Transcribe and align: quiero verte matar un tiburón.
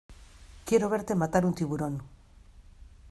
quiero 0.67 0.89
verte 0.95 1.13
matar 1.21 1.43
un 1.45 1.53
tiburón. 1.59 1.95